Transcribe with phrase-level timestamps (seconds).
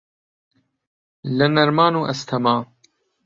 [1.37, 2.55] لە نەرمان و ئەستەما